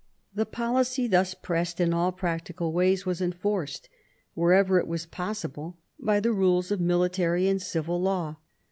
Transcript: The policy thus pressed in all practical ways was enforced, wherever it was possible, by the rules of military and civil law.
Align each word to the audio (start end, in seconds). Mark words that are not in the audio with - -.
The 0.33 0.47
policy 0.47 1.05
thus 1.05 1.35
pressed 1.35 1.79
in 1.79 1.93
all 1.93 2.11
practical 2.11 2.73
ways 2.73 3.05
was 3.05 3.21
enforced, 3.21 3.87
wherever 4.33 4.79
it 4.79 4.87
was 4.87 5.05
possible, 5.05 5.77
by 5.99 6.19
the 6.19 6.33
rules 6.33 6.71
of 6.71 6.81
military 6.81 7.47
and 7.47 7.61
civil 7.61 8.01
law. 8.01 8.37